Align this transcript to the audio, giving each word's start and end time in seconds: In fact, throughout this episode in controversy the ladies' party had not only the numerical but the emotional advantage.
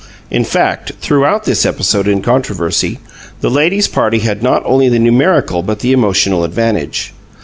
In 0.31 0.43
fact, 0.43 0.93
throughout 0.99 1.43
this 1.43 1.63
episode 1.63 2.07
in 2.07 2.23
controversy 2.23 2.97
the 3.41 3.51
ladies' 3.51 3.87
party 3.87 4.17
had 4.17 4.41
not 4.41 4.63
only 4.65 4.89
the 4.89 4.97
numerical 4.97 5.61
but 5.61 5.81
the 5.81 5.91
emotional 5.93 6.43
advantage. 6.43 7.13